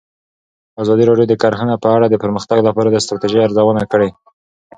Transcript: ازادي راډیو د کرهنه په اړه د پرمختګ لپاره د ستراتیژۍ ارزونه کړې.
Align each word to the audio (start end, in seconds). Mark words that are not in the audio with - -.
ازادي 0.81 1.03
راډیو 1.09 1.29
د 1.29 1.33
کرهنه 1.41 1.75
په 1.83 1.87
اړه 1.95 2.05
د 2.09 2.15
پرمختګ 2.23 2.57
لپاره 2.67 2.89
د 2.91 2.97
ستراتیژۍ 3.05 3.39
ارزونه 3.43 3.83
کړې. 3.91 4.09